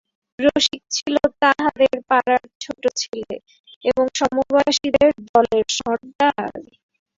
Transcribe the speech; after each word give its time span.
রসিক 0.39 0.81
ছিল 0.95 1.15
তাহাদের 1.41 1.93
পাড়ার 2.09 2.43
ছোটো 2.61 2.89
ছেলে 3.01 3.35
এবং 3.85 4.05
সমবয়সীদের 4.19 5.09
দলের 5.29 5.65
সর্দার। 5.77 6.53